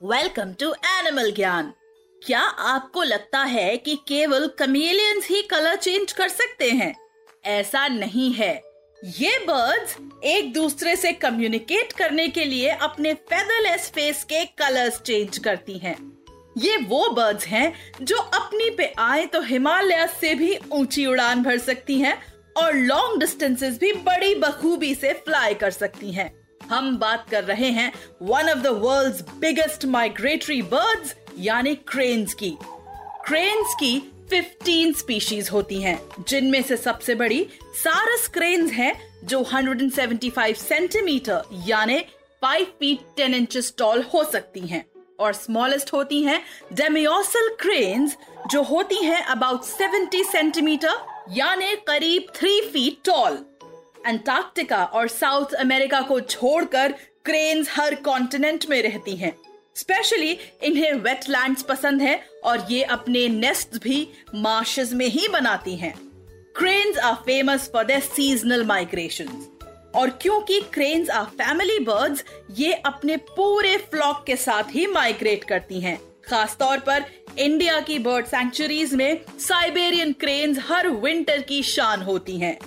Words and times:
Welcome 0.00 0.52
to 0.52 0.72
animal 0.86 1.30
Gyan 1.30 1.72
क्या 2.22 2.40
आपको 2.40 3.02
लगता 3.02 3.42
है 3.44 3.76
कि 3.76 3.96
केवल 4.08 4.46
कमेलियंस 4.58 5.26
ही 5.28 5.42
कलर 5.42 5.76
चेंज 5.76 6.12
कर 6.12 6.28
सकते 6.28 6.70
हैं 6.70 6.94
ऐसा 7.44 7.86
नहीं 7.88 8.32
है 8.34 8.52
ये 9.16 9.38
बर्ड्स 9.38 9.96
एक 10.24 10.52
दूसरे 10.52 10.96
से 10.96 11.12
कम्युनिकेट 11.12 11.92
करने 11.92 12.28
के 12.28 12.44
लिए 12.44 12.70
अपने 12.70 13.14
फेदरलेस 13.14 13.90
फेस 13.90 14.24
के 14.24 14.44
कलर्स 14.58 15.00
चेंज 15.00 15.38
करती 15.38 15.78
हैं। 15.78 15.96
ये 16.58 16.76
वो 16.76 17.08
बर्ड्स 17.10 17.46
हैं 17.46 17.72
जो 18.02 18.16
अपनी 18.16 18.70
पे 18.70 18.92
आए 18.98 19.26
तो 19.26 19.42
हिमालय 19.42 20.06
से 20.20 20.34
भी 20.34 20.58
ऊँची 20.72 21.06
उड़ान 21.06 21.42
भर 21.42 21.58
सकती 21.58 22.00
हैं 22.00 22.20
और 22.56 22.74
लॉन्ग 22.74 23.20
डिस्टेंसेस 23.20 23.78
भी 23.78 23.92
बड़ी 23.92 24.34
बखूबी 24.34 24.94
से 24.94 25.12
फ्लाई 25.12 25.54
कर 25.54 25.70
सकती 25.70 26.12
हैं। 26.12 26.39
हम 26.70 26.96
बात 26.98 27.30
कर 27.30 27.44
रहे 27.44 27.70
हैं 27.70 27.92
one 28.22 28.50
of 28.50 28.58
the 28.58 28.66
world's 28.66 29.22
biggest 29.38 29.84
migratory 29.84 30.60
birds 30.62 31.14
यानी 31.38 31.74
क्रेन्स 31.88 32.34
की। 32.34 32.50
क्रेन्स 33.26 33.74
की 33.74 34.12
15 34.32 34.92
स्पीशीज 34.96 35.48
होती 35.52 35.80
हैं, 35.82 35.98
जिनमें 36.28 36.62
से 36.62 36.76
सबसे 36.76 37.14
बड़ी 37.14 37.46
सारस 37.74 38.28
क्रेन्स 38.28 38.70
हैं, 38.72 38.94
जो 39.24 39.42
175 39.44 40.54
सेंटीमीटर 40.54 41.42
यानी 41.66 42.00
5 42.42 42.64
फीट 42.80 43.00
10 43.18 43.34
इंचेस 43.34 43.74
टॉल 43.78 44.02
हो 44.14 44.24
सकती 44.24 44.60
हैं। 44.60 44.84
और 45.20 45.32
स्मॉलेस्ट 45.32 45.92
होती 45.92 46.22
हैं 46.22 46.40
डेमियोसल 46.72 47.48
क्रेन्स 47.60 48.16
जो 48.50 48.62
होती 48.62 49.04
हैं 49.04 49.22
अबाउट 49.24 49.64
70 49.64 50.24
सेंटीमीटर 50.24 50.94
यानी 51.30 51.74
करीब 51.86 52.32
3 52.34 52.60
फीट 52.72 52.98
टॉल 53.04 53.38
अंटार्कटिका 54.06 54.84
और 54.84 55.08
साउथ 55.08 55.54
अमेरिका 55.54 56.00
को 56.00 56.20
छोड़कर 56.20 56.92
क्रेन्स 57.24 57.68
हर 57.70 57.94
कॉन्टिनेंट 57.94 58.66
में 58.70 58.82
रहती 58.82 59.16
हैं। 59.16 59.32
स्पेशली 59.76 60.38
इन्हें 60.62 60.92
वेटलैंड्स 60.92 61.62
पसंद 61.62 62.02
है 62.02 62.20
और 62.44 62.66
ये 62.70 62.82
अपने 62.82 63.28
नेस्ट 63.28 63.82
भी 63.82 64.06
मार्शेस 64.34 64.92
में 64.92 65.06
ही 65.06 65.28
बनाती 65.28 65.76
हैं। 65.76 65.94
Cranes 66.56 66.98
are 66.98 67.14
famous 67.14 67.70
for 67.72 67.84
their 67.84 68.00
seasonal 68.00 68.64
migration 68.64 69.28
और 69.94 70.10
क्योंकि 70.22 70.60
क्रेन्स 70.72 71.10
आर 71.10 71.24
फैमिली 71.24 71.78
बर्ड्स 71.78 72.24
ये 72.50 72.72
अपने 72.72 73.16
पूरे 73.16 73.76
फ्लॉक 73.90 74.24
के 74.26 74.36
साथ 74.36 74.74
ही 74.74 74.86
माइग्रेट 74.86 75.44
करती 75.44 75.80
हैं। 75.80 75.98
खासतौर 76.28 76.78
पर 76.78 77.04
इंडिया 77.38 77.80
की 77.80 77.98
बर्ड 77.98 78.26
सेंचुरीज 78.26 78.94
में 78.94 79.20
साइबेरियन 79.40 80.12
क्रेन्स 80.12 80.58
हर 80.68 80.88
विंटर 80.88 81.42
की 81.42 81.62
शान 81.62 82.02
होती 82.02 82.36
हैं। 82.38 82.58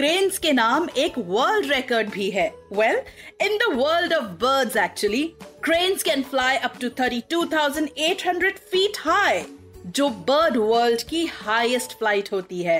क्रेन्स 0.00 0.38
के 0.38 0.52
नाम 0.52 0.88
एक 0.96 1.14
वर्ल्ड 1.18 1.72
रिकॉर्ड 1.72 2.10
भी 2.10 2.30
है. 2.30 2.46
Well 2.72 3.00
in 3.42 3.56
the 3.56 3.62
world 3.72 4.12
of 4.12 4.24
birds 4.24 4.76
actually 4.76 5.22
cranes 5.64 6.02
can 6.02 6.22
fly 6.22 6.56
up 6.56 6.78
to 6.80 6.88
32,800 7.00 8.58
feet 8.70 8.98
high 8.98 9.42
जो 9.86 10.08
बर्ड 10.30 10.56
वर्ल्ड 10.56 11.02
की 11.02 11.24
हाईएस्ट 11.26 11.92
फ़्लाइट 11.92 12.32
होती 12.32 12.62
है. 12.62 12.78